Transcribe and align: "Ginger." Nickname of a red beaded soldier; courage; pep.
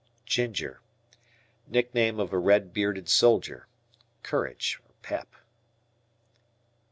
"Ginger." 0.25 0.81
Nickname 1.67 2.19
of 2.19 2.33
a 2.33 2.39
red 2.39 2.73
beaded 2.73 3.07
soldier; 3.07 3.67
courage; 4.23 4.81
pep. 5.03 5.35